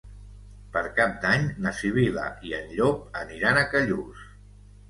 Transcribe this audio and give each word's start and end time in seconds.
Per 0.77 0.81
Cap 0.99 1.11
d'Any 1.25 1.45
na 1.65 1.75
Sibil·la 1.81 2.25
i 2.49 2.57
en 2.63 2.75
Llop 2.81 3.21
aniran 3.25 3.61
a 3.61 3.67
Callús. 3.75 4.29